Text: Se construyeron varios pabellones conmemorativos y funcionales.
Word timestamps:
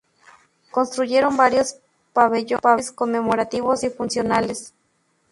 Se 0.65 0.71
construyeron 0.71 1.37
varios 1.37 1.75
pabellones 2.11 2.91
conmemorativos 2.91 3.83
y 3.83 3.91
funcionales. 3.91 4.73